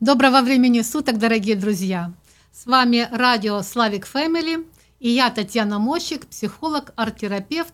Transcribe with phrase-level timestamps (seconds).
[0.00, 2.12] Доброго времени суток, дорогие друзья!
[2.52, 4.66] С вами радио Славик Фэмили
[5.00, 7.72] и я Татьяна Мощик, психолог, арт-терапевт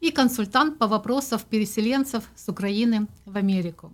[0.00, 3.92] и консультант по вопросам переселенцев с Украины в Америку.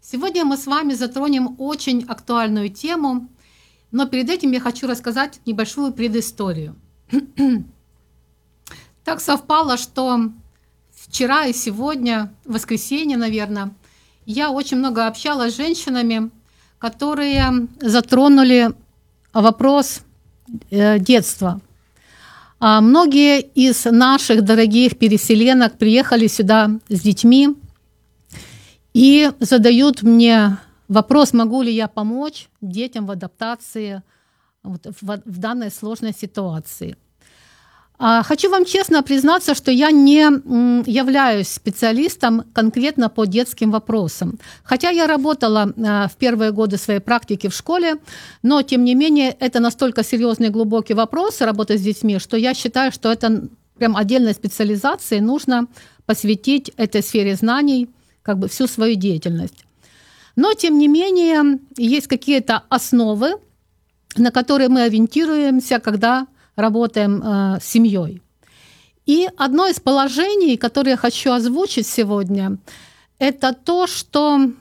[0.00, 3.28] Сегодня мы с вами затронем очень актуальную тему,
[3.92, 6.74] но перед этим я хочу рассказать небольшую предысторию.
[9.04, 10.32] так совпало, что
[10.90, 13.72] вчера и сегодня, в воскресенье, наверное,
[14.26, 16.32] я очень много общалась с женщинами,
[16.82, 18.72] которые затронули
[19.32, 20.00] вопрос
[20.70, 21.60] э, детства.
[22.58, 27.50] А многие из наших дорогих переселенок приехали сюда с детьми
[28.94, 34.02] и задают мне вопрос, могу ли я помочь детям в адаптации
[34.64, 36.96] в данной сложной ситуации.
[38.04, 40.22] А, хочу вам честно признаться, что я не
[40.90, 44.40] являюсь специалистом конкретно по детским вопросам.
[44.64, 47.98] Хотя я работала а, в первые годы своей практики в школе,
[48.42, 52.54] но тем не менее это настолько серьезный и глубокий вопрос работы с детьми, что я
[52.54, 53.44] считаю, что это
[53.78, 55.68] прям отдельной специализации нужно
[56.04, 57.88] посвятить этой сфере знаний
[58.22, 59.64] как бы всю свою деятельность.
[60.34, 63.34] Но тем не менее есть какие-то основы,
[64.16, 66.26] на которые мы ориентируемся, когда
[66.56, 68.22] работаем э, с семьей.
[69.06, 72.58] И одно из положений, которое я хочу озвучить сегодня,
[73.18, 74.52] это то, что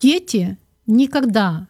[0.00, 1.68] дети никогда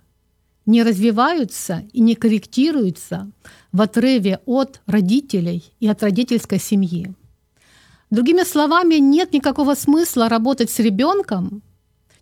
[0.65, 3.31] не развиваются и не корректируются
[3.73, 7.15] в отрыве от родителей и от родительской семьи.
[8.11, 11.63] Другими словами, нет никакого смысла работать с ребенком,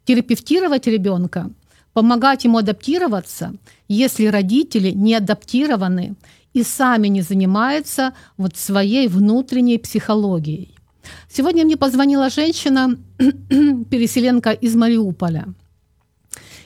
[0.05, 1.51] терапевтировать ребенка,
[1.95, 3.55] помогать ему адаптироваться,
[3.89, 6.17] если родители не адаптированы
[6.53, 10.75] и сами не занимаются вот своей внутренней психологией.
[11.29, 15.47] Сегодня мне позвонила женщина, переселенка из Мариуполя,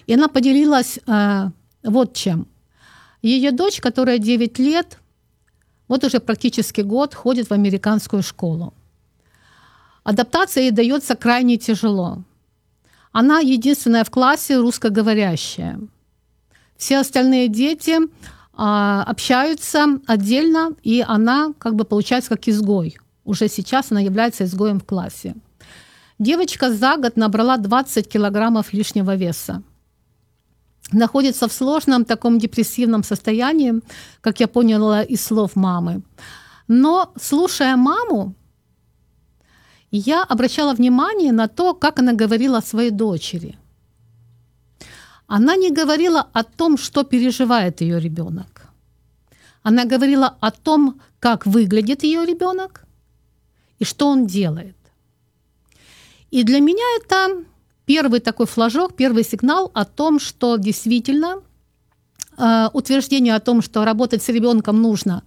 [0.07, 1.51] и она поделилась э,
[1.83, 2.47] вот чем.
[3.21, 4.99] Ее дочь, которая 9 лет,
[5.89, 8.73] вот уже практически год ходит в американскую школу.
[10.05, 12.23] Адаптация ей дается крайне тяжело.
[13.13, 15.81] Она единственная в классе русскоговорящая.
[16.77, 17.99] Все остальные дети
[18.55, 22.97] а, общаются отдельно, и она как бы получается как изгой.
[23.25, 25.35] Уже сейчас она является изгоем в классе.
[26.19, 29.63] Девочка за год набрала 20 килограммов лишнего веса.
[30.91, 33.75] Находится в сложном таком депрессивном состоянии,
[34.21, 36.03] как я поняла из слов мамы.
[36.67, 38.35] Но слушая маму,
[39.91, 43.59] я обращала внимание на то, как она говорила о своей дочери.
[45.27, 48.69] Она не говорила о том, что переживает ее ребенок.
[49.63, 52.85] Она говорила о том, как выглядит ее ребенок
[53.79, 54.77] и что он делает.
[56.31, 57.45] И для меня это
[57.85, 61.43] первый такой флажок, первый сигнал о том, что действительно
[62.37, 65.23] э, утверждение о том, что работать с ребенком нужно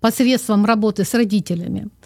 [0.00, 1.88] посредством работы с родителями–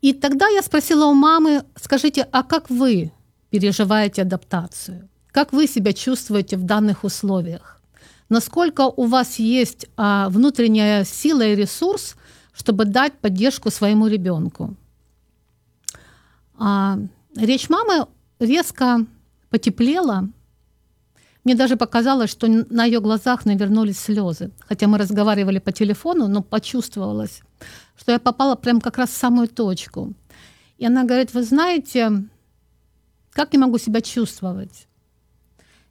[0.00, 3.12] и тогда я спросила у мамы, скажите, а как вы
[3.50, 5.08] переживаете адаптацию?
[5.30, 7.80] Как вы себя чувствуете в данных условиях?
[8.28, 12.16] Насколько у вас есть а, внутренняя сила и ресурс,
[12.52, 14.76] чтобы дать поддержку своему ребенку?
[16.56, 16.98] А,
[17.36, 18.06] речь мамы
[18.38, 19.06] резко
[19.50, 20.28] потеплела.
[21.44, 24.50] Мне даже показалось, что на ее глазах навернулись слезы.
[24.60, 27.42] Хотя мы разговаривали по телефону, но почувствовалось
[28.00, 30.14] что я попала прям как раз в самую точку.
[30.78, 32.24] И она говорит, вы знаете,
[33.32, 34.86] как я могу себя чувствовать,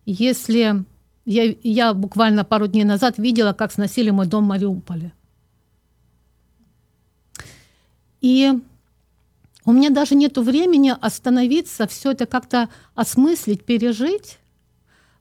[0.05, 0.85] если
[1.25, 5.13] я, я буквально пару дней назад видела, как сносили мой дом в Мариуполе.
[8.21, 8.51] И
[9.65, 14.39] у меня даже нет времени остановиться, все это как-то осмыслить, пережить,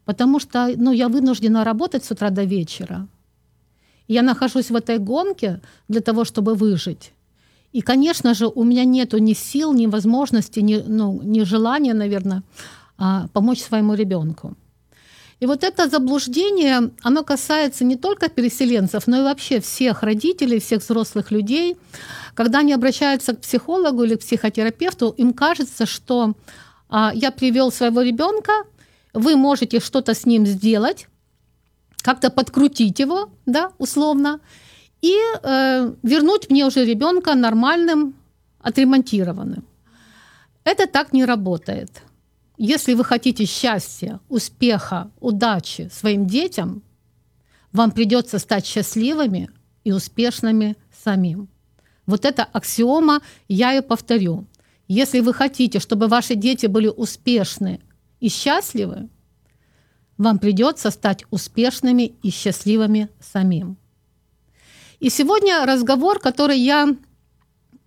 [0.08, 3.06] потому что ну, я вынуждена работать с утра до вечера.
[4.08, 7.12] Я нахожусь в этой гонке для того, чтобы выжить.
[7.74, 12.42] И, конечно же, у меня нет ни сил, ни возможности, ни, ну, ни желания, наверное,
[12.96, 14.54] а, помочь своему ребенку.
[15.40, 20.80] И вот это заблуждение, оно касается не только переселенцев, но и вообще всех родителей, всех
[20.80, 21.76] взрослых людей.
[22.34, 26.32] Когда они обращаются к психологу или к психотерапевту, им кажется, что
[26.88, 28.52] а, я привел своего ребенка,
[29.18, 31.08] вы можете что-то с ним сделать,
[32.02, 34.40] как-то подкрутить его, да, условно,
[35.02, 38.14] и э, вернуть мне уже ребенка нормальным,
[38.60, 39.64] отремонтированным.
[40.64, 42.02] Это так не работает.
[42.56, 46.82] Если вы хотите счастья, успеха, удачи своим детям,
[47.72, 49.50] вам придется стать счастливыми
[49.84, 51.48] и успешными самим.
[52.06, 54.46] Вот это аксиома, я ее повторю.
[54.88, 57.80] Если вы хотите, чтобы ваши дети были успешны
[58.20, 59.08] и счастливы,
[60.16, 63.76] вам придется стать успешными и счастливыми самим.
[65.00, 66.96] И сегодня разговор, который я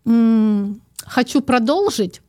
[0.05, 2.21] м, хочу продолжить,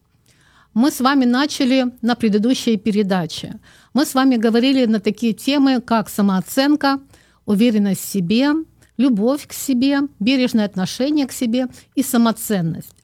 [0.75, 3.61] мы с вами начали на предыдущей передаче.
[3.95, 7.01] Мы с вами говорили на такие темы, как самооценка,
[7.45, 8.53] уверенность в себе,
[8.97, 12.95] любовь к себе, бережное отношение к себе и самоценность.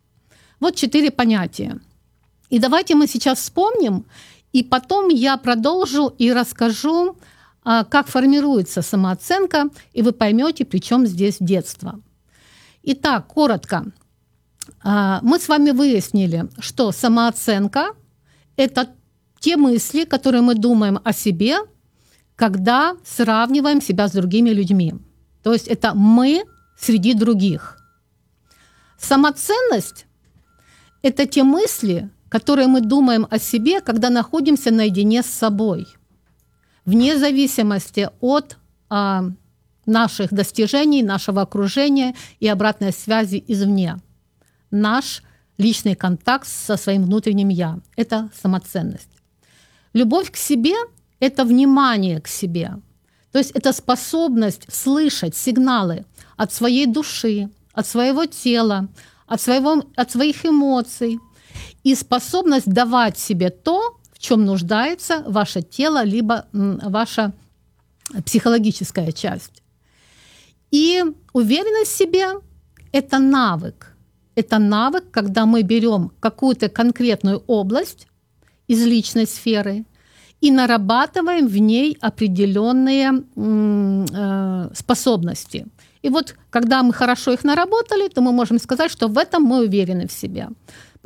[0.60, 1.78] Вот четыре понятия.
[2.50, 4.06] И давайте мы сейчас вспомним,
[4.58, 7.16] и потом я продолжу и расскажу,
[7.62, 12.00] а, как формируется самооценка, и вы поймете, при чем здесь детство.
[12.82, 13.84] Итак, коротко.
[14.82, 17.90] А, мы с вами выяснили, что самооценка–
[18.56, 18.88] это
[19.38, 21.58] те мысли, которые мы думаем о себе,
[22.34, 24.94] когда сравниваем себя с другими людьми.
[25.44, 26.42] То есть это мы
[26.76, 27.78] среди других.
[28.98, 30.06] Самоценность–
[31.02, 35.86] это те мысли, которые мы думаем о себе, когда находимся наедине с собой,
[36.84, 38.58] вне зависимости от
[38.90, 39.24] а,
[39.86, 43.96] наших достижений, нашего окружения и обратной связи извне.
[44.70, 45.22] Наш
[45.56, 49.08] личный контакт со своим внутренним «я»– это самоценность.
[49.92, 50.74] Любовь к себе–
[51.20, 52.76] это внимание к себе.
[53.32, 56.04] То есть это способность слышать сигналы
[56.36, 58.88] от своей души, от своего тела,
[59.26, 61.18] от, своего, от своих эмоций
[61.88, 67.32] и способность давать себе то, в чем нуждается ваше тело, либо ваша
[68.26, 69.62] психологическая часть.
[70.70, 71.02] И
[71.32, 72.26] уверенность в себе–
[72.92, 73.96] это навык.
[74.34, 78.06] Это навык, когда мы берем какую-то конкретную область
[78.66, 79.86] из личной сферы
[80.42, 85.66] и нарабатываем в ней определенные э, способности.
[86.02, 89.64] И вот когда мы хорошо их наработали, то мы можем сказать, что в этом мы
[89.64, 90.48] уверены в себе.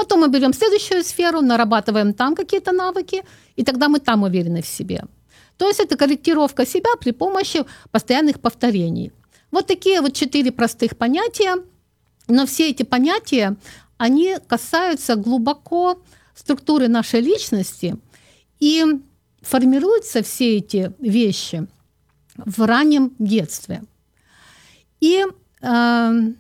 [0.03, 3.23] Потом мы берем следующую сферу, нарабатываем там какие-то навыки,
[3.55, 5.05] и тогда мы там уверены в себе.
[5.57, 9.13] То есть это корректировка себя при помощи постоянных повторений.
[9.53, 11.55] Вот такие вот четыре простых понятия,
[12.27, 13.55] но все эти понятия,
[13.97, 16.03] они касаются глубоко
[16.35, 17.97] структуры нашей личности,
[18.59, 18.85] и
[19.41, 21.69] формируются все эти вещи
[22.35, 23.85] в раннем детстве.
[24.99, 25.25] И
[25.61, 26.33] э,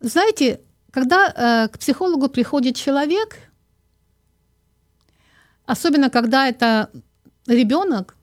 [0.00, 0.60] знаете,
[0.92, 3.38] когда э, к психологу приходит человек,
[5.64, 6.90] особенно когда это
[7.46, 8.14] ребенок,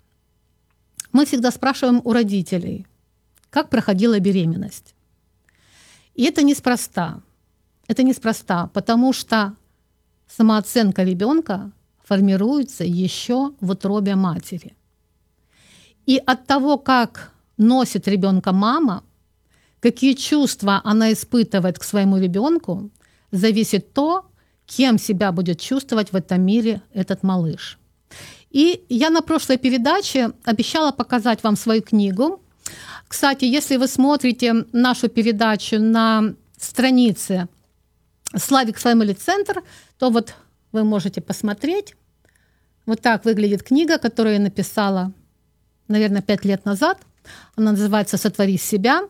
[1.12, 2.86] мы всегда спрашиваем у родителей,
[3.50, 4.94] как проходила беременность.
[6.14, 7.22] И это неспроста.
[7.88, 9.56] Это неспроста, потому что
[10.28, 11.72] самооценка ребенка
[12.04, 14.76] формируется еще в утробе матери.
[16.06, 19.04] И от того, как носит ребенка мама,
[19.80, 22.90] какие чувства она испытывает к своему ребенку,
[23.32, 24.26] зависит то,
[24.66, 27.78] кем себя будет чувствовать в этом мире этот малыш.
[28.50, 32.42] И я на прошлой передаче обещала показать вам свою книгу.
[33.08, 37.48] Кстати, если вы смотрите нашу передачу на странице
[38.36, 39.64] Славик Family Center,
[39.98, 40.36] то вот
[40.72, 41.96] вы можете посмотреть.
[42.86, 45.14] Вот так выглядит книга, которую я написала,
[45.88, 47.00] наверное, пять лет назад.
[47.56, 49.02] Она называется «Сотвори себя».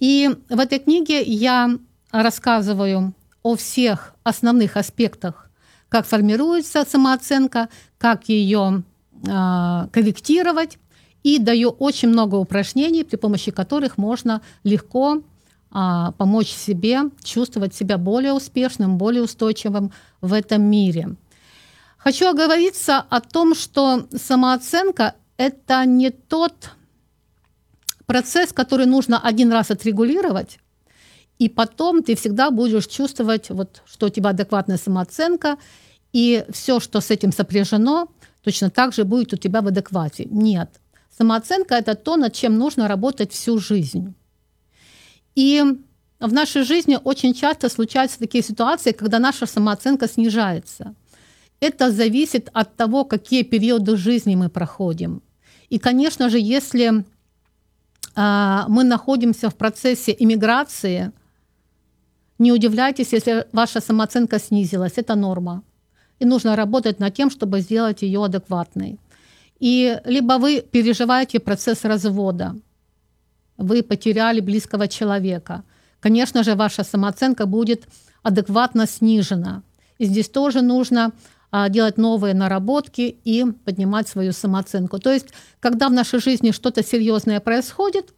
[0.00, 1.78] И в этой книге я
[2.10, 5.50] рассказываю о всех основных аспектах,
[5.88, 7.68] как формируется самооценка,
[7.98, 8.82] как ее
[9.26, 10.78] э, корректировать,
[11.22, 15.22] и даю очень много упражнений, при помощи которых можно легко
[15.70, 21.16] а, помочь себе чувствовать себя более успешным, более устойчивым в этом мире.
[21.98, 26.70] Хочу оговориться о том, что самооценка– это не тот
[28.10, 30.58] процесс, который нужно один раз отрегулировать,
[31.38, 35.58] и потом ты всегда будешь чувствовать, вот, что у тебя адекватная самооценка,
[36.12, 38.08] и все, что с этим сопряжено,
[38.42, 40.24] точно так же будет у тебя в адеквате.
[40.24, 40.80] Нет.
[41.16, 44.12] Самооценка– это то, над чем нужно работать всю жизнь.
[45.36, 45.62] И
[46.18, 50.96] в нашей жизни очень часто случаются такие ситуации, когда наша самооценка снижается.
[51.60, 55.22] Это зависит от того, какие периоды жизни мы проходим.
[55.68, 57.04] И, конечно же, если
[58.16, 61.12] мы находимся в процессе иммиграции,
[62.38, 64.94] не удивляйтесь, если ваша самооценка снизилась.
[64.96, 65.62] Это норма.
[66.18, 68.98] И нужно работать над тем, чтобы сделать ее адекватной.
[69.58, 72.56] И либо вы переживаете процесс развода,
[73.58, 75.64] вы потеряли близкого человека.
[76.00, 77.86] Конечно же, ваша самооценка будет
[78.22, 79.62] адекватно снижена.
[79.98, 81.12] И здесь тоже нужно а,
[81.68, 84.98] делать новые наработки и поднимать свою самооценку.
[84.98, 85.28] То есть,
[85.58, 88.14] когда в нашей жизни что-то серьезное происходит,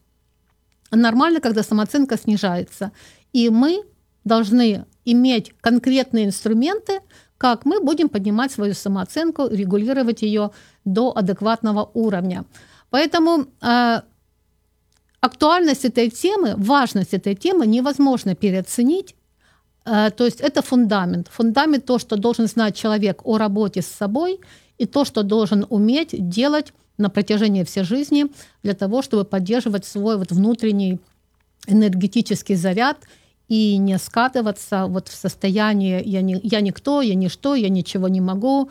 [0.90, 2.92] нормально, когда самооценка снижается.
[3.32, 3.82] И мы
[4.24, 7.00] должны иметь конкретные инструменты,
[7.38, 10.50] как мы будем поднимать свою самооценку, регулировать ее
[10.84, 12.44] до адекватного уровня.
[12.90, 14.00] Поэтому э,
[15.20, 19.16] актуальность этой темы, важность этой темы невозможно переоценить.
[19.84, 21.28] Э, то есть это фундамент.
[21.28, 24.40] Фундамент то, что должен знать человек о работе с собой,
[24.78, 28.26] и то, что должен уметь делать на протяжении всей жизни
[28.62, 30.98] для того, чтобы поддерживать свой вот внутренний
[31.66, 32.98] энергетический заряд
[33.48, 38.20] и не скатываться вот в состояние «я, не, я никто, я ничто, я ничего не
[38.20, 38.70] могу»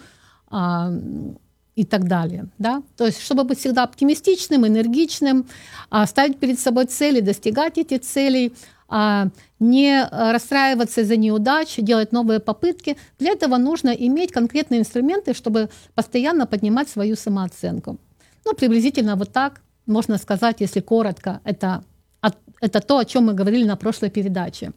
[0.50, 0.92] а,
[1.76, 2.48] и так далее.
[2.58, 2.84] Да?
[2.98, 5.48] То есть, чтобы быть всегда оптимистичным, энергичным,
[5.90, 8.54] а, ставить перед собой цели, достигать эти цели,
[9.60, 12.98] не расстраиваться из-за неудач, делать новые попытки.
[13.20, 17.98] Для этого нужно иметь конкретные инструменты, чтобы постоянно поднимать свою самооценку.
[18.44, 21.84] Ну, приблизительно вот так можно сказать, если коротко, это
[22.62, 24.72] это то, о чем мы говорили на прошлой передаче.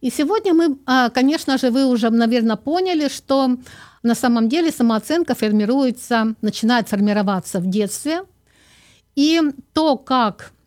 [0.00, 3.56] И сегодня мы, а, конечно же, вы уже, наверное, поняли, что
[4.02, 8.20] на самом деле самооценка формируется, начинает формироваться в детстве.
[9.16, 9.40] И
[9.72, 10.57] то, как а,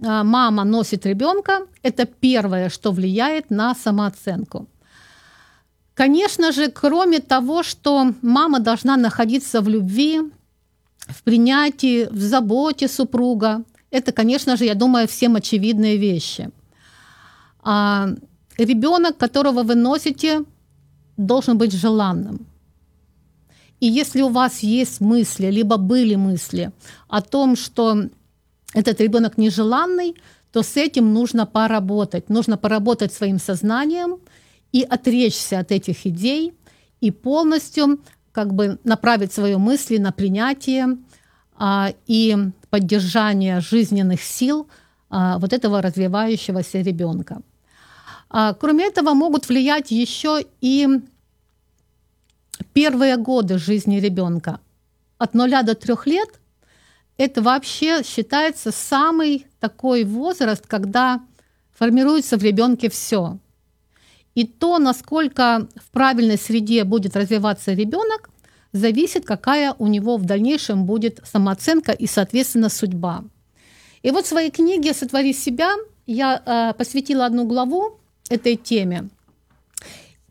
[0.00, 4.66] мама носит ребенка, это первое, что влияет на самооценку.
[5.94, 10.20] Конечно же, кроме того, что мама должна находиться в любви,
[11.08, 16.50] в принятии, в заботе супруга, это, конечно же, я думаю, всем очевидные вещи.
[17.62, 18.08] А
[18.56, 20.44] ребенок, которого вы носите,
[21.16, 22.46] должен быть желанным.
[23.80, 26.70] И если у вас есть мысли, либо были мысли
[27.08, 28.08] о том, что
[28.74, 30.16] этот ребенок нежеланный,
[30.52, 32.28] то с этим нужно поработать.
[32.28, 34.18] Нужно поработать своим сознанием
[34.72, 36.54] и отречься от этих идей
[37.00, 38.00] и полностью
[38.32, 40.98] как бы направить свои мысли на принятие
[41.56, 42.36] а, и
[42.70, 44.68] поддержание жизненных сил
[45.08, 47.42] а, вот этого развивающегося ребенка.
[48.28, 50.88] А, кроме этого, могут влиять еще и
[52.72, 54.60] первые годы жизни ребенка.
[55.18, 56.39] От 0 до 3 лет
[57.20, 61.20] это вообще считается самый такой возраст, когда
[61.70, 63.36] формируется в ребенке все.
[64.34, 68.30] И то, насколько в правильной среде будет развиваться ребенок,
[68.72, 73.24] зависит, какая у него в дальнейшем будет самооценка и, соответственно, судьба.
[74.00, 75.74] И вот в своей книге «Сотвори себя»
[76.06, 78.00] я э, посвятила одну главу
[78.30, 79.10] этой теме.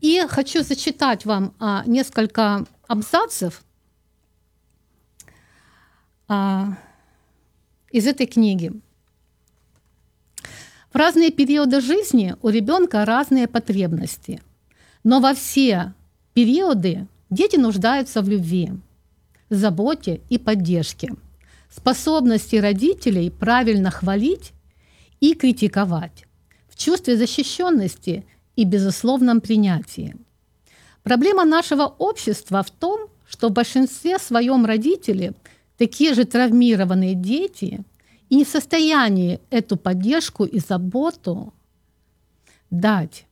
[0.00, 3.62] И хочу зачитать вам э, несколько абзацев
[6.30, 6.64] э,
[7.90, 8.72] из этой книги.
[10.92, 14.40] В разные периоды жизни у ребенка разные потребности,
[15.04, 15.92] но во все
[16.32, 18.72] периоды Дети нуждаются в любви,
[19.50, 21.14] заботе и поддержке,
[21.70, 24.52] способности родителей правильно хвалить
[25.20, 26.26] и критиковать,
[26.68, 30.16] в чувстве защищенности и безусловном принятии.
[31.04, 35.32] Проблема нашего общества в том, что в большинстве своем родители
[35.80, 37.84] такие же травмированные дети
[38.28, 41.52] и не в состоянии эту поддержку и заботу
[42.70, 43.26] дать,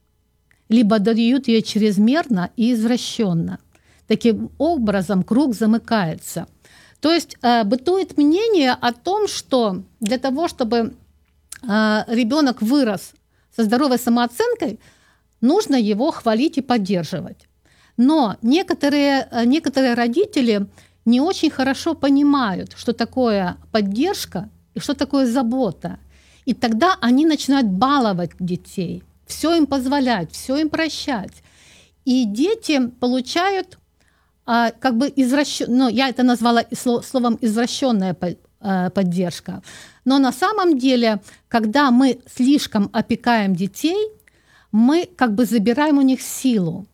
[0.68, 3.58] либо дают ее чрезмерно и извращенно–
[4.08, 6.46] Таким образом, круг замыкается.
[7.00, 13.12] То есть э, бытует мнение о том, что для того, чтобы э, ребенок вырос
[13.54, 14.80] со здоровой самооценкой,
[15.42, 17.46] нужно его хвалить и поддерживать.
[17.98, 20.66] Но некоторые, э, некоторые родители
[21.08, 25.98] не очень хорошо понимают, что такое поддержка и что такое забота.
[26.44, 31.42] И тогда они начинают баловать детей, все им позволять, все им прощать.
[32.04, 33.78] И дети получают
[34.44, 38.16] а, как бы извращен, ну, я это назвала словом извращенная
[38.60, 39.62] э, поддержка.
[40.04, 44.08] Но на самом деле, когда мы слишком опекаем детей,
[44.72, 46.86] мы как бы забираем у них силу.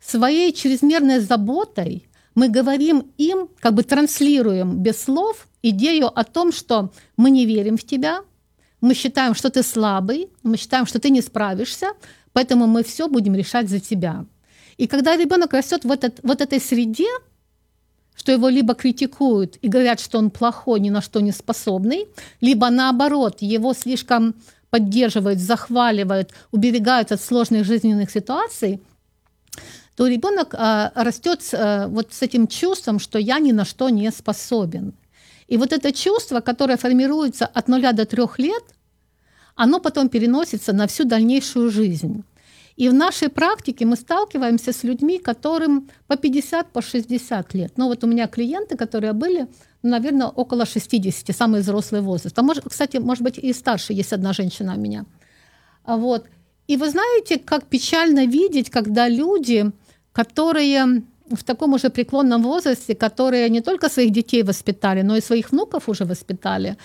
[0.00, 2.07] Своей чрезмерной заботой
[2.38, 7.76] мы говорим им, как бы транслируем без слов идею о том, что мы не верим
[7.76, 8.20] в тебя,
[8.80, 11.88] мы считаем, что ты слабый, мы считаем, что ты не справишься,
[12.32, 14.24] поэтому мы все будем решать за тебя.
[14.76, 17.10] И когда ребенок растет в этот, вот этой среде,
[18.14, 22.06] что его либо критикуют и говорят, что он плохой, ни на что не способный,
[22.40, 24.36] либо наоборот, его слишком
[24.70, 28.80] поддерживают, захваливают, уберегают от сложных жизненных ситуаций,
[29.98, 34.12] то ребенок э, растет э, вот с этим чувством, что я ни на что не
[34.12, 34.92] способен.
[35.48, 38.62] И вот это чувство, которое формируется от нуля до трех лет,
[39.56, 42.22] оно потом переносится на всю дальнейшую жизнь.
[42.76, 47.72] И в нашей практике мы сталкиваемся с людьми, которым по 50, по 60 лет.
[47.76, 49.48] Ну вот у меня клиенты, которые были,
[49.82, 52.38] наверное, около 60, самый взрослый возраст.
[52.38, 55.06] А может, кстати, может быть, и старше есть одна женщина у меня.
[55.82, 56.26] А вот.
[56.68, 59.72] И вы знаете, как печально видеть, когда люди,
[60.18, 65.52] которые в таком уже преклонном возрасте, которые не только своих детей воспитали, но и своих
[65.52, 66.76] внуков уже воспитали,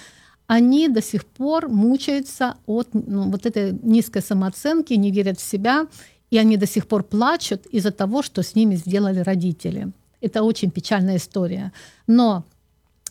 [0.46, 5.88] они до сих пор мучаются от ну, вот этой низкой самооценки, не верят в себя,
[6.30, 9.88] и они до сих пор плачут из-за того, что с ними сделали родители.
[10.22, 11.72] Это очень печальная история.
[12.06, 12.44] Но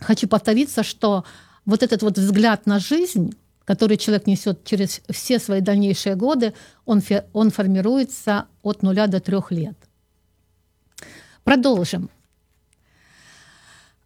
[0.01, 1.25] хочу повториться, что
[1.67, 6.53] вот этот вот взгляд на жизнь, который человек несет через все свои дальнейшие годы,
[6.85, 7.03] он,
[7.33, 9.75] он формируется от нуля до трех лет.
[11.45, 12.11] Продолжим.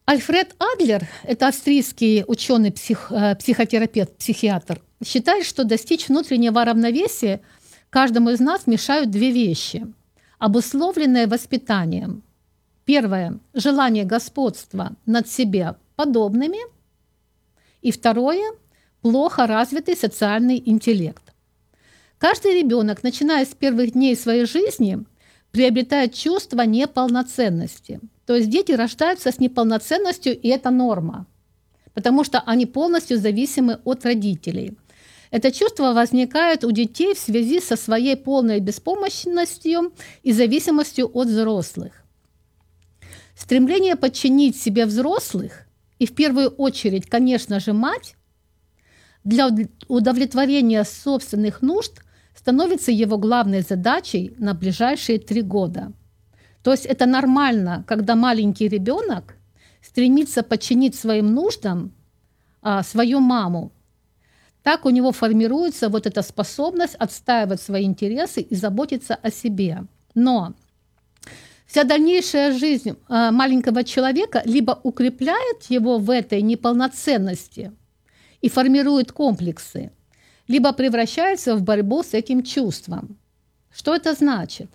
[0.06, 2.72] Альфред Адлер, это австрийский ученый,
[3.10, 7.40] э, психотерапевт, психиатр, считает, что достичь внутреннего равновесия
[7.90, 9.86] каждому из нас мешают две вещи,
[10.38, 12.22] обусловленные воспитанием.
[12.84, 16.58] Первое– желание господства над себе подобными.
[17.82, 18.52] И второе–
[19.02, 21.22] плохо развитый социальный интеллект.
[22.18, 25.04] Каждый ребенок, начиная с первых дней своей жизни,
[25.56, 31.26] приобретает чувство неполноценности– то есть дети рождаются с неполноценностью, и это норма,
[31.94, 34.76] потому что они полностью зависимы от родителей.
[35.30, 42.04] Это чувство возникает у детей в связи со своей полной беспомощностью и зависимостью от взрослых.
[43.36, 45.66] Стремление подчинить себе взрослых,
[45.98, 48.16] и в первую очередь, конечно же, мать,
[49.24, 49.48] для
[49.88, 52.02] удовлетворения собственных нужд
[52.46, 55.92] становится его главной задачей на ближайшие три года–
[56.66, 59.36] то есть это нормально, когда маленький ребенок
[59.80, 61.92] стремится подчинить своим нуждам
[62.60, 63.70] а, свою маму.
[64.64, 69.84] Так у него формируется вот эта способность отстаивать свои интересы и заботиться о себе.
[70.16, 70.54] Но
[71.68, 77.70] вся дальнейшая жизнь а, маленького человека либо укрепляет его в этой неполноценности
[78.40, 79.92] и формирует комплексы,
[80.48, 83.18] либо превращается в борьбу с этим чувством.
[83.72, 84.70] Что это значит?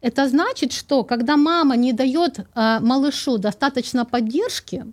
[0.00, 4.86] Это значит, что когда мама не дает э, малышу достаточно поддержки,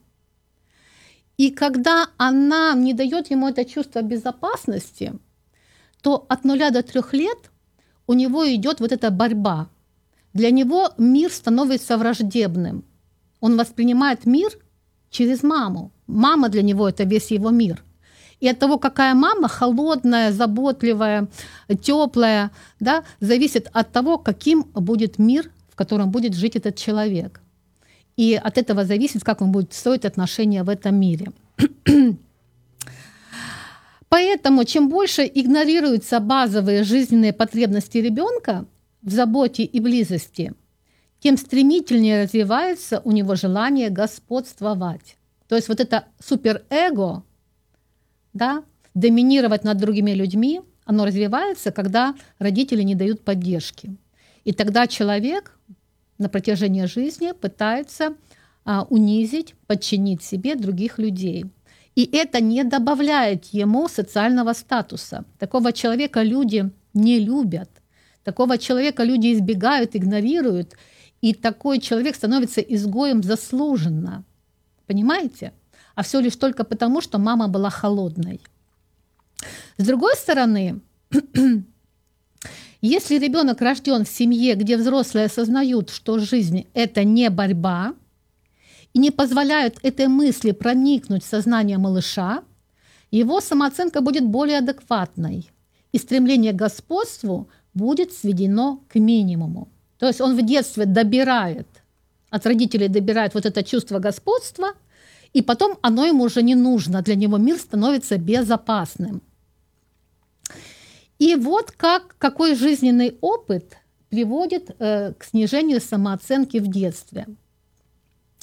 [1.38, 5.14] и когда она не дает ему это чувство безопасности,
[6.02, 7.52] то от нуля до трех лет
[8.08, 9.70] у него идет вот эта борьба.
[10.34, 12.84] Для него мир становится враждебным.
[13.40, 14.52] Он воспринимает мир
[15.10, 15.92] через маму.
[16.08, 17.84] Мама для него это весь его мир–
[18.44, 21.30] и от того, какая мама, холодная, заботливая,
[21.82, 22.52] теплая,
[22.82, 27.40] да, зависит от того, каким будет мир, в котором будет жить этот человек.
[28.18, 31.32] И от этого зависит, как он будет строить отношения в этом мире.
[34.10, 38.66] Поэтому чем больше игнорируются базовые жизненные потребности ребенка
[39.02, 40.54] в заботе и близости,
[41.22, 45.16] тем стремительнее развивается у него желание господствовать.
[45.48, 47.24] То есть вот это суперэго,
[48.34, 53.96] да, доминировать над другими людьми, оно развивается, когда родители не дают поддержки.
[54.44, 55.58] И тогда человек
[56.18, 58.16] на протяжении жизни пытается
[58.66, 61.46] а, унизить, подчинить себе других людей.
[61.96, 65.26] И это не добавляет ему социального статуса.
[65.38, 67.70] Такого человека люди не любят.
[68.24, 70.76] Такого человека люди избегают, игнорируют.
[71.22, 74.24] И такой человек становится изгоем заслуженно.
[74.88, 75.54] Понимаете?
[75.96, 78.42] А все лишь только потому, что мама была холодной.
[79.78, 80.82] С другой стороны,
[82.82, 87.94] если ребенок рожден в семье, где взрослые осознают, что жизнь это не борьба,
[88.94, 92.44] и не позволяют этой мысли проникнуть в сознание малыша,
[93.12, 95.50] его самооценка будет более адекватной,
[95.92, 99.70] и стремление к господству будет сведено к минимуму.
[100.00, 101.68] То есть он в детстве добирает,
[102.30, 104.74] от родителей добирает вот это чувство господства,
[105.34, 109.22] и потом оно ему уже не нужно, для него мир становится безопасным.
[111.20, 113.78] И вот как, какой жизненный опыт
[114.10, 117.28] приводит э, к снижению самооценки в детстве.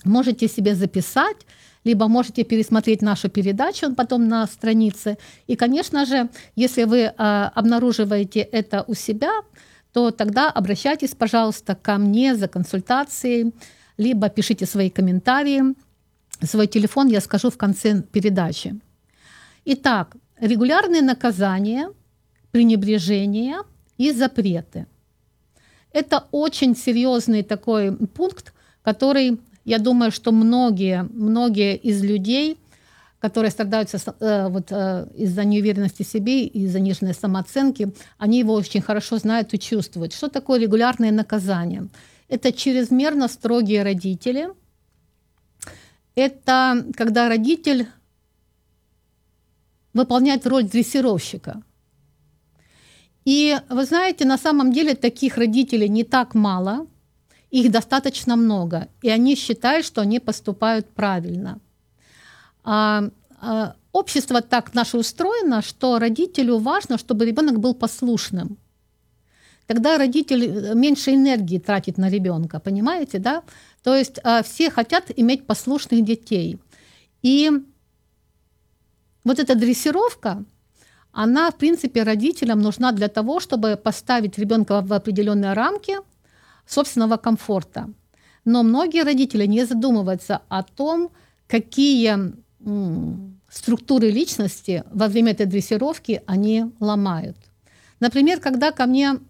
[0.05, 1.37] Можете себе записать,
[1.85, 5.17] либо можете пересмотреть нашу передачу потом на странице.
[5.47, 7.13] И, конечно же, если вы э,
[7.55, 9.31] обнаруживаете это у себя,
[9.93, 13.53] то тогда обращайтесь, пожалуйста, ко мне за консультацией,
[13.97, 15.63] либо пишите свои комментарии–
[16.47, 18.79] свой телефон я скажу в конце передачи.
[19.65, 21.91] Итак, регулярные наказания,
[22.51, 23.59] пренебрежение
[23.99, 24.87] и запреты.
[25.93, 32.59] Это очень серьезный такой пункт, который, я думаю, что многие, многие из людей,
[33.19, 38.81] которые страдают э, вот, э, из-за неуверенности в себе, из-за заниженной самооценки, они его очень
[38.81, 40.15] хорошо знают и чувствуют.
[40.15, 41.89] Что такое регулярные наказания?
[42.29, 44.49] Это чрезмерно строгие родители–
[46.15, 47.89] это когда родитель
[49.93, 51.63] выполняет роль дрессировщика.
[53.25, 56.87] И вы знаете, на самом деле таких родителей не так мало.
[57.51, 61.59] их достаточно много, и они считают, что они поступают правильно.
[62.63, 68.57] А, а, общество так наше устроено, что родителю важно, чтобы ребенок был послушным.
[69.71, 73.45] Тогда родитель меньше энергии тратит на ребенка, понимаете, да?
[73.85, 76.59] То есть а, все хотят иметь послушных детей.
[77.23, 77.53] И
[79.23, 80.45] вот эта дрессировка,
[81.13, 85.99] она, в принципе, родителям нужна для того, чтобы поставить ребенка в определенные рамки
[86.67, 87.89] собственного комфорта.
[88.45, 91.13] Но многие родители не задумываются о том,
[91.47, 92.33] какие
[93.49, 97.37] структуры личности во время этой дрессировки они ломают.
[98.01, 99.21] Например, когда ко мне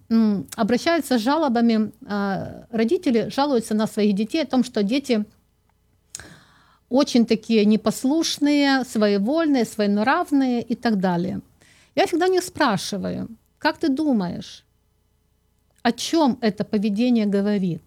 [0.55, 5.25] обращаются с жалобами, а, родители жалуются на своих детей о том, что дети
[6.89, 11.41] очень такие непослушные, своевольные, своенравные и так далее.
[11.97, 13.29] Я всегда не спрашиваю,
[13.59, 14.65] как ты думаешь,
[15.83, 17.83] о чем это поведение говорит?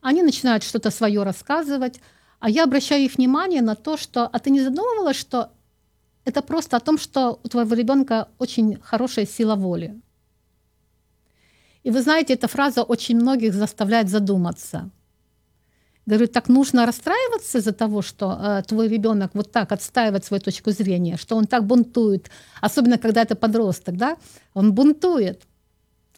[0.00, 2.00] Они начинают что-то свое рассказывать,
[2.40, 5.52] а я обращаю их внимание на то, что «а ты не задумывалась, что
[6.24, 10.00] это просто о том, что у твоего ребенка очень хорошая сила воли?»
[11.84, 14.90] И вы знаете, эта фраза очень многих заставляет задуматься.
[16.06, 20.72] Говорю, так нужно расстраиваться из-за того, что э, твой ребенок вот так отстаивает свою точку
[20.72, 22.28] зрения, что он так бунтует,
[22.60, 24.16] особенно когда это подросток, да,
[24.52, 25.42] он бунтует.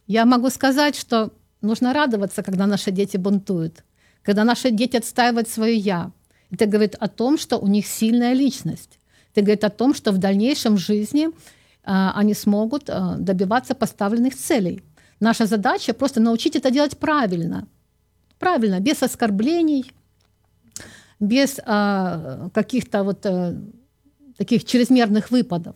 [0.07, 3.83] Я могу сказать, что нужно радоваться, когда наши дети бунтуют,
[4.23, 6.11] когда наши дети отстаивают свое «я».
[6.51, 8.99] Это говорит о том, что у них сильная личность.
[9.35, 11.31] Это говорит о том, что в дальнейшем жизни э,
[11.83, 14.81] они смогут э, добиваться поставленных целей.
[15.19, 17.67] Наша задача просто научить это делать правильно.
[18.39, 19.91] Правильно, без оскорблений,
[21.19, 23.57] без э, каких-то вот э,
[24.37, 25.75] таких чрезмерных выпадов.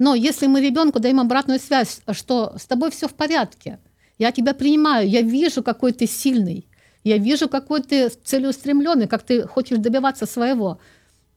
[0.00, 3.78] Но если мы ребенку даем обратную связь, что с тобой все в порядке,
[4.18, 6.66] я тебя принимаю, я вижу, какой ты сильный,
[7.04, 10.80] я вижу, какой ты целеустремленный, как ты хочешь добиваться своего.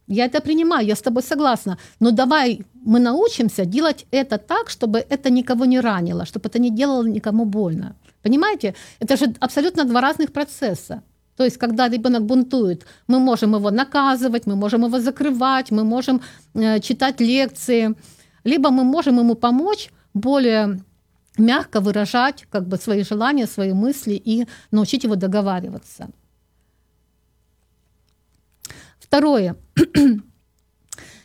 [0.08, 1.78] Я это принимаю, я с тобой согласна.
[2.00, 6.70] Но давай мы научимся делать это так, чтобы это никого не ранило, чтобы это не
[6.70, 7.96] делало никому больно.
[8.22, 8.76] Понимаете?
[9.00, 11.02] Это же абсолютно два разных процесса.
[11.38, 16.22] То есть, когда ребенок бунтует, мы можем его наказывать, мы можем его закрывать, мы можем
[16.54, 17.96] э, читать лекции,
[18.46, 20.80] либо мы можем ему помочь более
[21.38, 26.10] мягко выражать как бы, свои желания, свои мысли и научить его договариваться.
[29.06, 29.56] Второе.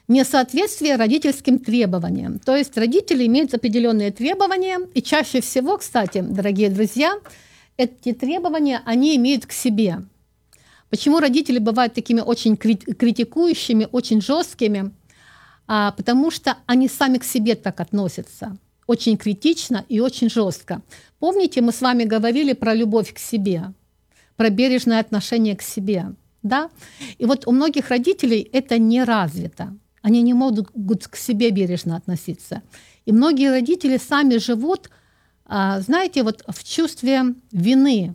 [0.08, 2.38] Несоответствие родительским требованиям.
[2.38, 7.18] То есть родители имеют определенные требования, и чаще всего, кстати, дорогие друзья,
[7.78, 10.02] эти требования они имеют к себе.
[10.90, 14.92] Почему родители бывают такими очень критикующими, очень жесткими?
[15.66, 20.82] А, потому что они сами к себе так относятся очень критично и очень жестко.
[21.20, 23.72] Помните, мы с вами говорили про любовь к себе,
[24.36, 26.06] про бережное отношение к себе.
[26.42, 26.70] Да?
[27.18, 29.76] И вот у многих родителей это не развито.
[30.02, 32.62] Они не могут к себе бережно относиться.
[33.04, 34.90] И многие родители сами живут,
[35.44, 38.14] а, знаете, вот в чувстве вины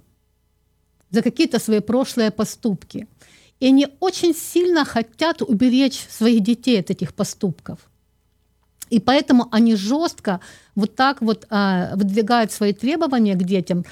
[1.12, 3.08] за какие-то свои прошлые поступки.
[3.60, 7.80] И они очень сильно хотят уберечь своих детей от этих поступков.
[8.90, 10.40] И поэтому они жестко
[10.76, 13.86] вот так вот а, выдвигают свои требования к детям.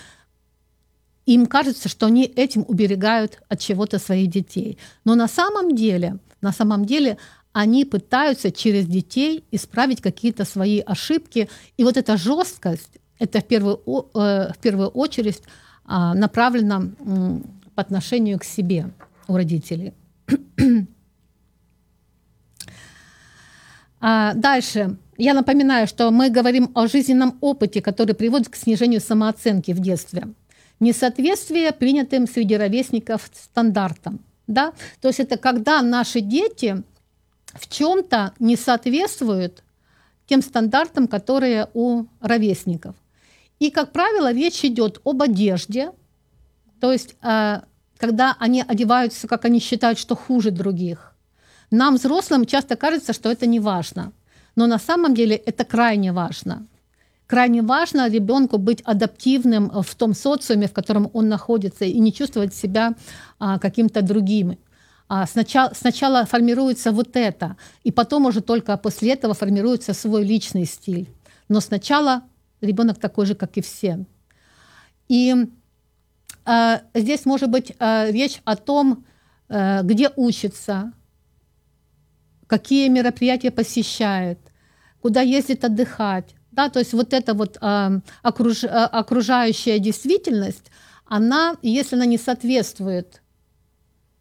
[1.25, 4.77] Им кажется, что они этим уберегают от чего-то своих детей.
[5.05, 7.17] Но на самом деле, на самом деле
[7.53, 11.49] они пытаются через детей исправить какие-то свои ошибки.
[11.77, 13.79] И вот эта жесткость, это в первую,
[14.15, 15.41] э, в первую очередь
[15.85, 16.89] а, направлена
[17.75, 18.91] по отношению к себе
[19.27, 19.93] у родителей.
[24.05, 24.97] А дальше.
[25.17, 30.27] Я напоминаю, что мы говорим о жизненном опыте, который приводит к снижению самооценки в детстве.
[30.79, 34.19] Несоответствие принятым среди ровесников стандартам.
[34.47, 34.73] Да?
[35.01, 36.83] То есть это когда наши дети
[37.53, 39.63] в чем-то не соответствуют
[40.25, 42.95] тем стандартам, которые у ровесников.
[43.59, 45.91] И, как правило, речь идет об одежде,
[46.79, 47.61] то есть э,
[47.97, 51.13] когда они одеваются, как они считают, что хуже других,
[51.71, 54.11] нам, взрослым, часто кажется, что это не важно.
[54.55, 56.67] Но на самом деле это крайне важно.
[57.27, 62.53] Крайне важно ребенку быть адаптивным в том социуме, в котором он находится, и не чувствовать
[62.53, 62.95] себя
[63.39, 64.57] а, каким-то другим.
[65.07, 70.65] А сначала, сначала формируется вот это, и потом уже только после этого формируется свой личный
[70.65, 71.07] стиль.
[71.49, 72.23] Но сначала
[72.61, 74.05] ребенок такой же, как и все.
[75.07, 75.35] И
[76.45, 79.05] э, здесь может быть э, речь о том,
[79.49, 80.93] э, где учится,
[82.47, 84.39] какие мероприятия посещает,
[85.01, 86.35] куда ездит отдыхать.
[86.55, 90.71] Да, то есть вот эта вот э, окруж, э, окружающая действительность,
[91.05, 93.21] она, если она не соответствует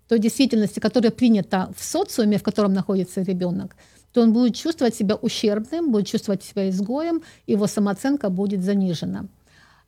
[0.08, 3.76] той действительности, которая принята в социуме, в котором находится ребенок,
[4.12, 9.26] то он будет чувствовать себя ущербным, будет чувствовать себя изгоем, его самооценка будет занижена.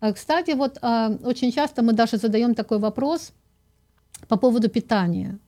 [0.01, 3.33] А, кстати, вот а, очень часто мы даже задаем такой вопрос
[4.29, 5.39] по поводу питания.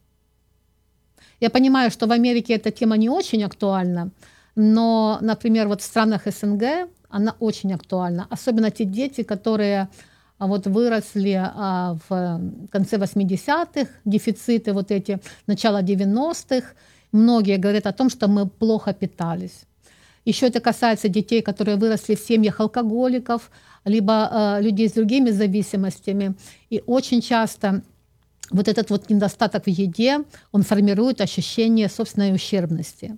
[1.40, 4.11] Я понимаю, что в Америке эта тема не очень актуальна,
[4.57, 8.27] но, например, вот в странах СНГ она очень актуальна.
[8.31, 9.88] Особенно те дети, которые
[10.38, 11.40] а, вот выросли
[12.09, 16.66] в конце 80-х, дефициты вот эти, начало 90-х.
[17.12, 19.64] Многие говорят о том, что мы плохо питались.
[20.25, 23.51] Еще это касается детей, которые выросли в семьях алкоголиков,
[23.85, 24.12] либо
[24.59, 26.35] э, людей с другими зависимостями.
[26.69, 27.83] И очень часто
[28.51, 33.16] вот этот вот недостаток в еде, он формирует ощущение собственной ущербности.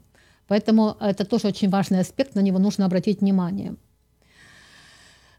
[0.48, 3.76] Поэтому это тоже очень важный аспект, на него нужно обратить внимание.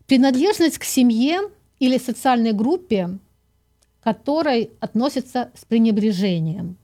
[0.05, 1.41] Принадлежность к семье
[1.79, 3.19] или социальной группе,
[4.03, 6.77] которой относятся с пренебрежением.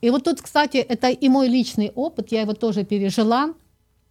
[0.00, 3.54] И вот тут, кстати, это и мой личный опыт, я его тоже пережила.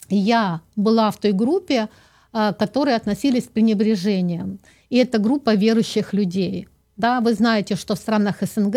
[0.10, 1.90] Я была в той группе,
[2.32, 4.60] а, которые относились с пренебрежением.
[4.90, 6.68] И это группа верующих людей.
[6.96, 8.76] Да, вы знаете, что в странах СНГ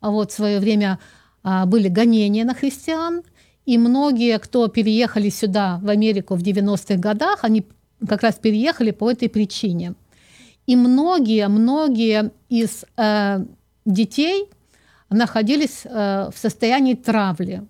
[0.00, 0.98] а, вот в свое время
[1.42, 3.22] а, были гонения на христиан,
[3.66, 7.64] и многие, кто переехали сюда, в Америку в 90-х годах, они
[8.06, 9.94] как раз переехали по этой причине.
[10.66, 13.44] И многие, многие из э,
[13.84, 14.48] детей
[15.10, 17.62] находились э, в состоянии травли.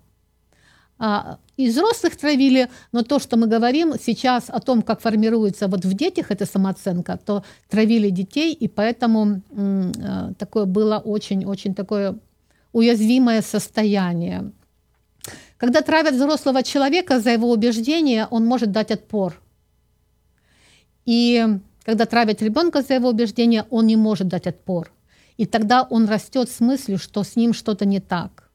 [0.97, 5.85] А, и взрослых травили, но то, что мы говорим сейчас о том, как формируется вот
[5.85, 12.15] в детях эта самооценка, то травили детей, и поэтому э, такое было очень-очень такое
[12.73, 14.51] уязвимое состояние.
[15.57, 19.41] Когда травят взрослого человека за его убеждения, он может дать отпор.
[21.05, 21.45] И
[21.83, 24.91] когда травят ребенка за его убеждения, он не может дать отпор.
[25.37, 28.49] И тогда он растет с мыслью, что с ним что-то не так.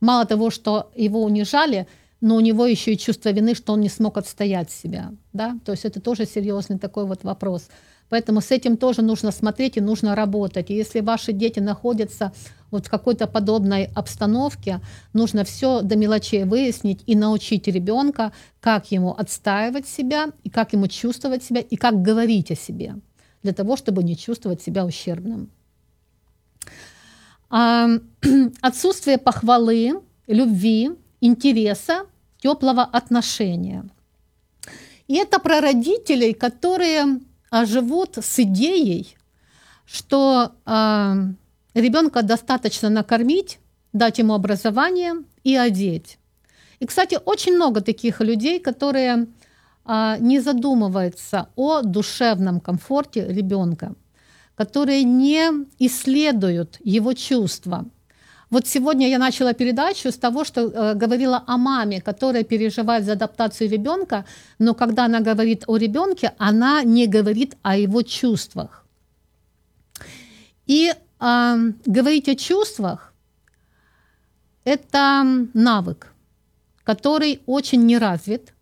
[0.00, 1.86] Мало того, что его унижали,
[2.20, 5.12] но у него еще и чувство вины, что он не смог отстоять себя.
[5.32, 5.58] Да?
[5.64, 7.68] То есть это тоже серьезный такой вот вопрос.
[8.08, 10.70] Поэтому с этим тоже нужно смотреть и нужно работать.
[10.70, 12.32] И если ваши дети находятся
[12.70, 14.80] вот в какой-то подобной обстановке,
[15.12, 20.86] нужно все до мелочей выяснить и научить ребенка, как ему отстаивать себя, и как ему
[20.86, 22.96] чувствовать себя, и как говорить о себе,
[23.42, 25.50] для того, чтобы не чувствовать себя ущербным.
[27.50, 27.88] А,
[28.60, 30.90] отсутствие похвалы, любви,
[31.20, 32.06] интереса,
[32.38, 33.84] теплого отношения.
[35.08, 37.20] И это про родителей, которые
[37.64, 39.16] живут с идеей,
[39.86, 41.14] что э,
[41.74, 43.58] ребенка достаточно накормить,
[43.92, 45.14] дать ему образование
[45.44, 46.18] и одеть.
[46.80, 49.28] И, кстати, очень много таких людей, которые
[49.84, 53.94] э, не задумываются о душевном комфорте ребенка,
[54.56, 57.86] которые не исследуют его чувства.
[58.50, 63.12] Вот сегодня я начала передачу с того, что э, говорила о маме, которая переживает за
[63.12, 64.24] адаптацию ребенка,
[64.58, 68.84] но когда она говорит о ребенке, она не говорит о его чувствах.
[70.66, 71.56] И э,
[71.86, 73.12] говорить о чувствах–
[74.64, 76.12] это навык,
[76.84, 78.52] который очень неразвит.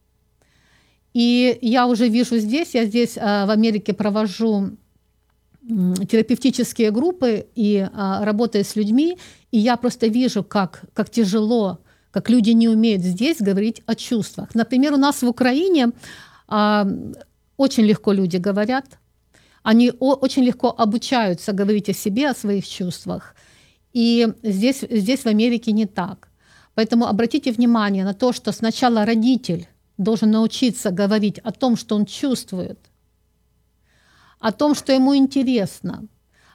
[1.12, 4.70] И я уже вижу здесь, я здесь э, в Америке провожу
[5.66, 9.18] терапевтические группы и а, работая с людьми,
[9.50, 11.78] и я просто вижу, как, как тяжело,
[12.10, 14.54] как люди не умеют здесь говорить о чувствах.
[14.54, 15.92] Например, у нас в Украине
[16.48, 16.86] а,
[17.56, 18.98] очень легко люди говорят,
[19.62, 23.34] они о, очень легко обучаются говорить о себе, о своих чувствах.
[23.94, 26.28] И здесь, здесь в Америке не так.
[26.74, 32.04] Поэтому обратите внимание на то, что сначала родитель должен научиться говорить о том, что он
[32.04, 32.78] чувствует–
[34.44, 36.06] о том, что ему интересно,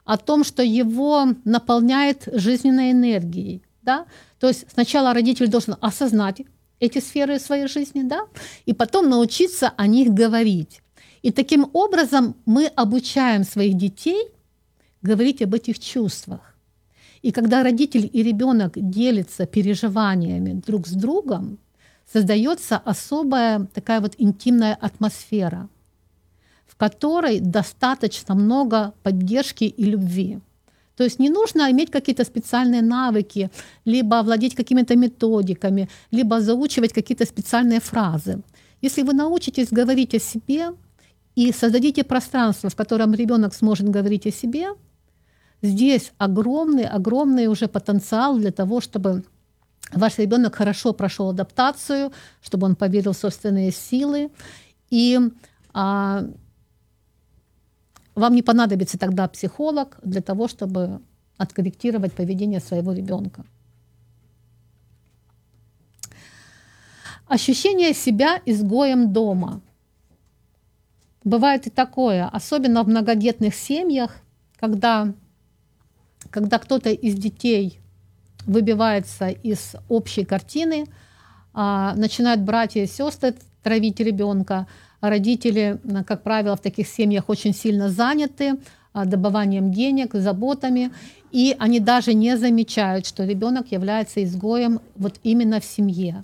[0.06, 3.64] о том, что его наполняет жизненной энергией.
[3.82, 4.06] Да?
[4.40, 6.44] То есть сначала родитель должен осознать
[6.80, 8.20] эти сферы своей жизни, да?
[8.68, 10.84] и потом научиться о них говорить.
[11.24, 14.28] И таким образом мы обучаем своих детей
[15.02, 16.56] говорить об этих чувствах.
[17.24, 21.58] И когда родитель и ребенок делятся переживаниями друг с другом,
[22.14, 25.70] создается особая такая вот интимная атмосфера–
[26.80, 30.40] которой достаточно много поддержки и любви.
[30.96, 33.50] То есть не нужно иметь какие-то специальные навыки,
[33.86, 38.42] либо владеть какими-то методиками, либо заучивать какие-то специальные фразы.
[38.82, 40.70] Если вы научитесь говорить о себе
[41.36, 44.70] и создадите пространство, в котором ребенок сможет говорить о себе,
[45.62, 49.24] здесь огромный, огромный уже потенциал для того, чтобы
[49.94, 52.12] ваш ребенок хорошо прошел адаптацию,
[52.42, 54.30] чтобы он поверил в собственные силы
[54.90, 55.20] и
[55.74, 56.24] а,
[58.20, 61.02] вам не понадобится тогда психолог для того, чтобы
[61.38, 63.46] откорректировать поведение своего ребенка.
[67.28, 69.62] Ощущение себя изгоем дома.
[71.24, 74.18] Бывает и такое, особенно в многодетных семьях,
[74.60, 75.14] когда,
[76.30, 77.80] когда кто-то из детей
[78.46, 80.86] выбивается из общей картины,
[81.54, 84.68] а, начинают братья и сестры травить ребенка,
[85.02, 88.58] родители, как правило, в таких семьях очень сильно заняты
[88.94, 90.92] а, добыванием денег, заботами,
[91.32, 96.24] и они даже не замечают, что ребенок является изгоем вот именно в семье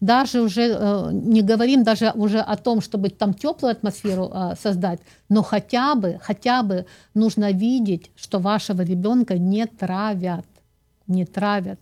[0.00, 5.00] даже уже э, не говорим даже уже о том, чтобы там теплую атмосферу э, создать,
[5.28, 10.46] но хотя бы, хотя бы нужно видеть, что вашего ребенка не травят,
[11.06, 11.80] не травят.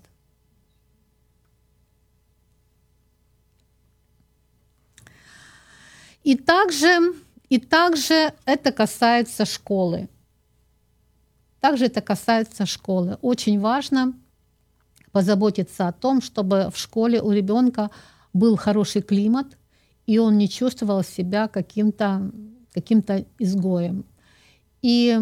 [6.29, 7.15] И также,
[7.49, 10.11] и также это касается школы.
[11.59, 13.17] Также это касается школы.
[13.23, 14.13] Очень важно
[15.11, 17.91] позаботиться о том, чтобы в школе у ребенка
[18.35, 19.57] был хороший климат,
[20.05, 22.31] и он не чувствовал себя каким-то
[22.75, 23.03] каким
[23.39, 24.05] изгоем.
[24.83, 25.19] И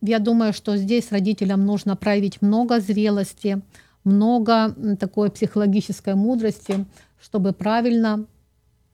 [0.00, 3.62] я думаю, что здесь родителям нужно проявить много зрелости,
[4.04, 6.86] много такой психологической мудрости,
[7.18, 8.26] чтобы правильно,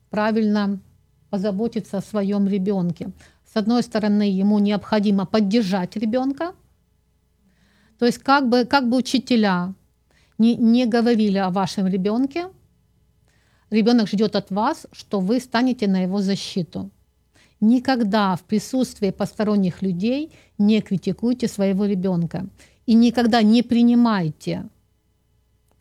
[0.09, 0.79] правильно
[1.33, 3.09] позаботиться о своем ребенке.
[3.51, 6.53] С одной стороны, ему необходимо поддержать ребенка,
[7.97, 9.73] то есть как бы, как бы учителя
[10.37, 12.49] не, не говорили о вашем ребенке,
[13.71, 16.91] ребенок ждет от вас, что вы станете на его защиту.
[17.59, 22.45] Никогда в присутствии посторонних людей не критикуйте своего ребенка
[22.85, 24.69] и никогда не принимайте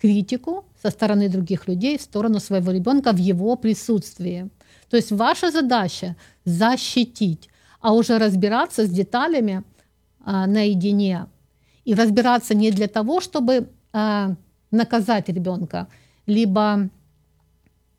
[0.01, 4.49] критику со стороны других людей в сторону своего ребенка в его присутствии.
[4.93, 7.49] То есть ваша задача защитить,
[7.81, 9.65] а уже разбираться с деталями
[10.21, 11.29] а, наедине.
[11.87, 14.35] И разбираться не для того, чтобы а,
[14.71, 15.89] наказать ребенка,
[16.27, 16.91] либо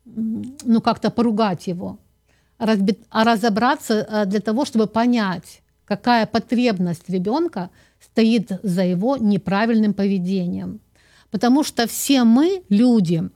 [0.04, 1.98] ну, как-то поругать его,
[2.58, 10.78] а разобраться э, для того, чтобы понять, какая потребность ребенка стоит за его неправильным поведением.
[11.32, 13.28] Потому что все мы, люди,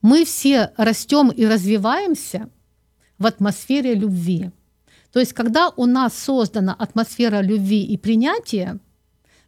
[0.00, 2.48] мы все растем и развиваемся
[3.20, 4.50] в атмосфере любви.
[5.12, 8.80] То есть, когда у нас создана атмосфера любви и принятия,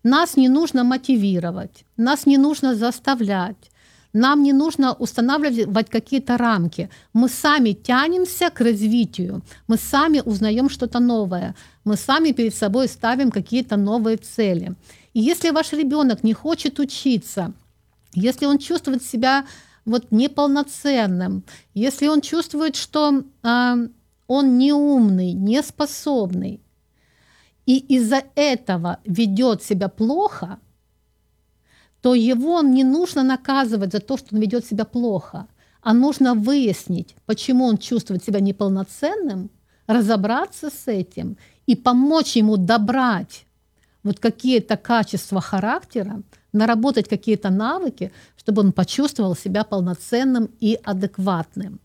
[0.05, 3.71] нас не нужно мотивировать, нас не нужно заставлять,
[4.13, 6.91] нам не нужно устанавливать какие-то рамки.
[7.15, 11.55] Мы сами тянемся к развитию, мы сами узнаем что-то новое,
[11.85, 14.75] мы сами перед собой ставим какие-то новые цели.
[15.15, 17.53] И если ваш ребенок не хочет учиться,
[18.15, 19.47] если он чувствует себя
[19.85, 23.89] вот неполноценным, если он чувствует, что э,
[24.27, 26.61] он неумный, неспособный,
[27.67, 30.59] и из-за этого ведет себя плохо–
[32.03, 35.47] то его не нужно наказывать за то, что он ведет себя плохо,
[35.81, 39.51] а нужно выяснить, почему он чувствует себя неполноценным,
[39.87, 43.47] разобраться с этим и помочь ему добрать
[44.03, 51.81] вот какие-то качества характера, наработать какие-то навыки, чтобы он почувствовал себя полноценным и адекватным.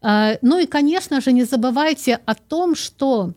[0.00, 3.34] А, ну и, конечно же, не забывайте о том, что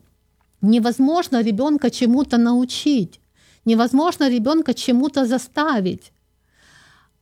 [0.62, 3.20] невозможно ребенка чему-то научить.
[3.66, 6.12] Невозможно ребенка чему-то заставить.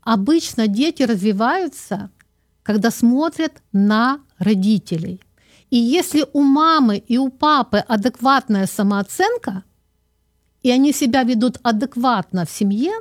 [0.01, 2.09] Обычно дети развиваются,
[2.63, 5.21] когда смотрят на родителей.
[5.69, 9.63] И если у мамы и у папы адекватная самооценка,
[10.61, 12.93] и они себя ведут адекватно в семье,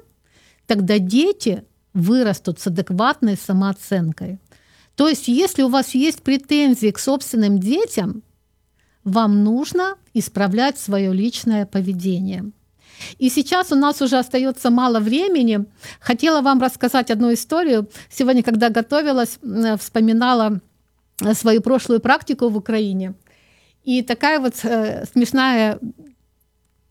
[0.72, 4.38] тогда дети вырастут с адекватной самооценкой.
[4.96, 8.22] То есть, если у вас есть претензии к собственным детям,
[9.04, 12.52] вам нужно исправлять свое личное поведение.
[13.18, 15.66] И сейчас у нас уже остается мало времени.
[16.00, 17.86] Хотела вам рассказать одну историю.
[18.08, 19.38] Сегодня, когда готовилась,
[19.78, 20.62] вспоминала
[21.20, 23.12] э, свою прошлую практику в Украине.
[23.84, 25.78] И такая вот э, смешная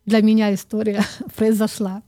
[0.05, 1.03] для меня история
[1.35, 2.03] произошла.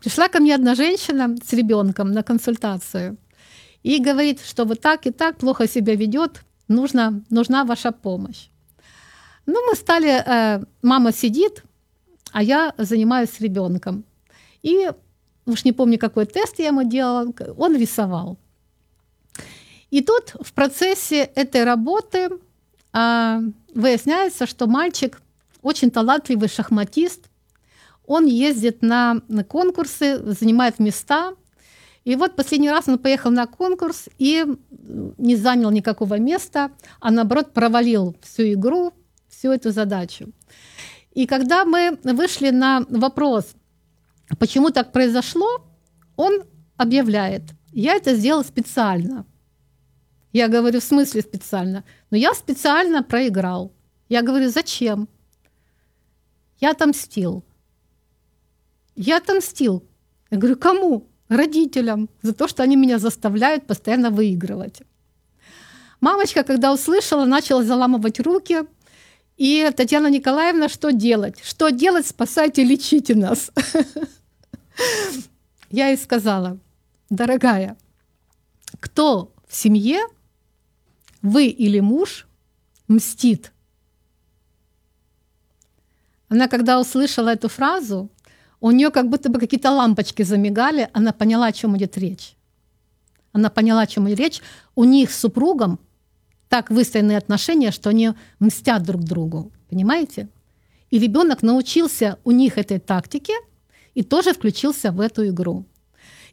[0.00, 3.16] Пришла ко мне одна женщина с ребенком на консультацию
[3.82, 8.48] и говорит, что вот так и так плохо себя ведет, нужна, нужна ваша помощь.
[9.46, 11.64] Ну, мы стали, э, мама сидит,
[12.32, 14.04] а я занимаюсь ребенком.
[14.62, 14.90] И
[15.46, 18.38] уж не помню, какой тест я ему делала, он рисовал.
[19.90, 22.28] И тут в процессе этой работы
[22.92, 23.40] а,
[23.74, 25.20] выясняется, что мальчик
[25.62, 27.30] очень талантливый шахматист.
[28.08, 31.34] Он ездит на, на конкурсы, занимает места.
[32.04, 34.46] И вот последний раз он поехал на конкурс и
[35.18, 38.94] не занял никакого места, а наоборот провалил всю игру,
[39.28, 40.32] всю эту задачу.
[41.12, 43.54] И когда мы вышли на вопрос,
[44.38, 45.46] почему так произошло,
[46.16, 46.44] он
[46.78, 47.42] объявляет,
[47.72, 49.26] я это сделал специально.
[50.32, 51.84] Я говорю, в смысле специально?
[52.10, 53.70] Но я специально проиграл.
[54.08, 55.08] Я говорю, зачем?
[56.58, 57.44] Я отомстил.
[59.00, 59.84] Я отомстил.
[60.28, 61.08] Я говорю, кому?
[61.28, 62.10] Родителям.
[62.20, 64.82] За то, что они меня заставляют постоянно выигрывать.
[66.00, 68.64] Мамочка, когда услышала, начала заламывать руки.
[69.36, 71.38] И Татьяна Николаевна, что делать?
[71.44, 72.08] Что делать?
[72.08, 73.52] Спасайте, лечите нас.
[75.70, 76.58] Я ей сказала,
[77.08, 77.76] дорогая,
[78.80, 80.00] кто в семье,
[81.22, 82.26] вы или муж,
[82.88, 83.52] мстит?
[86.28, 88.10] Она, когда услышала эту фразу,
[88.60, 92.34] у нее как будто бы какие-то лампочки замигали, она поняла, о чем идет речь.
[93.32, 94.42] Она поняла, о чем идет речь.
[94.74, 95.78] У них с супругом
[96.48, 99.52] так выстроены отношения, что они мстят друг другу.
[99.68, 100.28] Понимаете?
[100.90, 103.34] И ребенок научился у них этой тактике
[103.94, 105.64] и тоже включился в эту игру.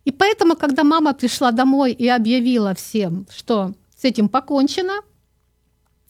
[0.06, 5.02] И поэтому, когда мама пришла домой и объявила всем, что с этим покончено,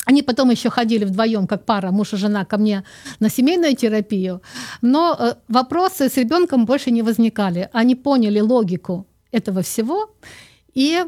[0.06, 2.84] они потом еще ходили вдвоем, как пара, муж и жена, ко мне
[3.20, 4.42] на семейную терапию.
[4.82, 7.70] Но э, вопросы с ребенком больше не возникали.
[7.74, 10.16] Они поняли логику этого всего
[10.74, 11.04] и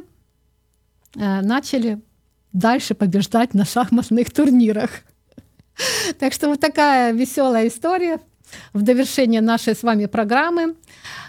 [1.15, 2.01] э, начали
[2.53, 4.89] дальше побеждать на шахматных турнирах.
[6.19, 8.19] Так что вот такая веселая история
[8.73, 10.75] в довершение нашей с вами программы.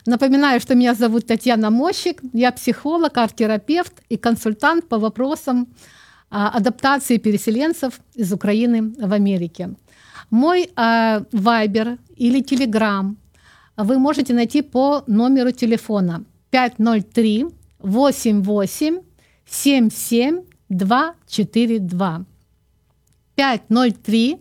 [0.06, 5.68] Напоминаю, что меня зовут Татьяна Мощик, я психолог, арт-терапевт и консультант по вопросам
[6.30, 9.70] адаптации переселенцев из Украины в Америке.
[10.30, 10.70] Мой
[11.32, 13.16] вайбер или телеграм
[13.76, 17.46] вы можете найти по номеру телефона 503
[17.78, 19.00] 88
[19.46, 22.24] 77 242.
[23.36, 24.36] 503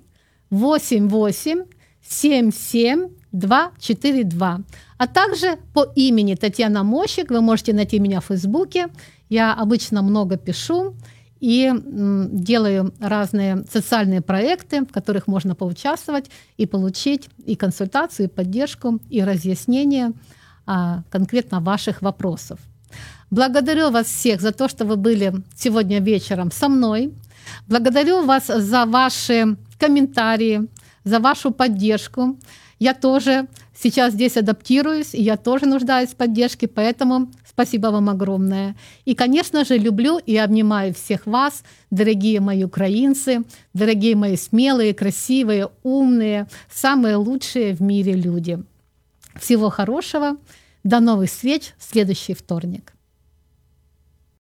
[0.50, 1.66] 88
[2.02, 4.62] 77 242.
[4.98, 8.88] А также по имени Татьяна Мощик вы можете найти меня в Фейсбуке.
[9.30, 10.96] Я обычно много пишу
[11.40, 19.00] и делаю разные социальные проекты, в которых можно поучаствовать и получить и консультацию, и поддержку,
[19.10, 20.12] и разъяснение
[20.66, 22.60] а, конкретно ваших вопросов.
[23.30, 27.14] Благодарю вас всех за то, что вы были сегодня вечером со мной.
[27.68, 30.68] Благодарю вас за ваши комментарии,
[31.04, 32.38] за вашу поддержку.
[32.80, 38.76] Я тоже сейчас здесь адаптируюсь, и я тоже нуждаюсь в поддержке, поэтому спасибо вам огромное.
[39.06, 45.70] И, конечно же, люблю и обнимаю всех вас, дорогие мои украинцы, дорогие мои смелые, красивые,
[45.84, 48.60] умные, самые лучшие в мире люди.
[49.40, 50.38] Всего хорошего.
[50.84, 52.97] До новых встреч в следующий вторник.